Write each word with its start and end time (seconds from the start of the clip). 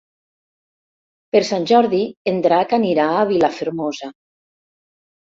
Per 1.35 1.43
Sant 1.51 1.69
Jordi 1.73 2.01
en 2.33 2.41
Drac 2.49 2.77
anirà 2.81 3.09
a 3.21 3.31
Vilafermosa. 3.37 4.15